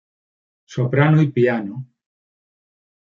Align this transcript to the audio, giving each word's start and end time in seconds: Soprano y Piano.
Soprano 0.65 1.21
y 1.21 1.27
Piano. 1.31 1.87